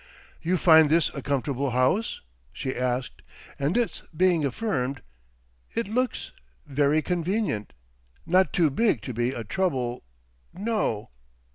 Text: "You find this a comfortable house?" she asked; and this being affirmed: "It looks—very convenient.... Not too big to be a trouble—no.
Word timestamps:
"You 0.41 0.57
find 0.57 0.89
this 0.89 1.13
a 1.13 1.21
comfortable 1.21 1.69
house?" 1.69 2.21
she 2.51 2.75
asked; 2.75 3.21
and 3.59 3.75
this 3.75 4.01
being 4.17 4.43
affirmed: 4.43 5.03
"It 5.75 5.87
looks—very 5.87 7.03
convenient.... 7.03 7.73
Not 8.25 8.51
too 8.51 8.71
big 8.71 9.03
to 9.03 9.13
be 9.13 9.31
a 9.31 9.43
trouble—no. 9.43 11.09